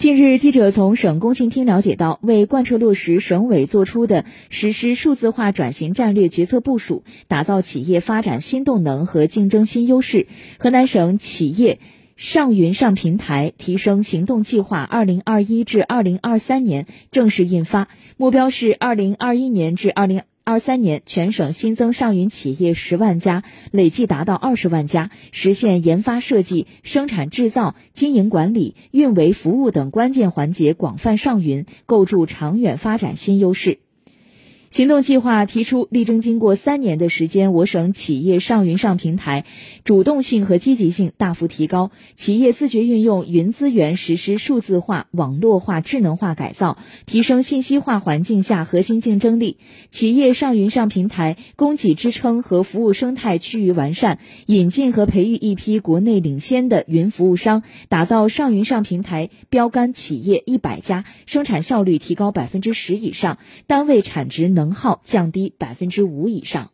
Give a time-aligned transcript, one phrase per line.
[0.00, 10.26] 近日，记者从省工信厅了解到，为贯彻落实省委作出的实施数字化转型战略决策部署，打造企业发展新动能和竞争新优势，
[10.58, 11.80] 河南省企业
[12.16, 20.22] 上云上平台提升行动计划（二零二一至二零二三年）正式印发，目标是二零二一年至二零。
[20.50, 33.78] 二三年，全省新增上云企业十万家，累计达到二十万家，实现研发设计、生产制造、经营管理、运维服务等关键环节广泛上云，构筑长远发展新优势。
[34.70, 39.44] 行动计划提出，力争经过三年的时间，我省企业上云上平台
[39.82, 49.56] 主动性和积极性大幅提高，企业自觉运用云资源实施数字化、网络化、智能化改造，提升信息化环境下核心竞争力。
[49.88, 64.59] 企业上云上平台供给支撑和服务生态趋于完善，引进和培育一批国内领先的云服务商，打造上云上平台标杆企业一百家，生产效率提高百分之十以上，单位产值能。
[64.60, 66.70] 能耗降低百分之五以上。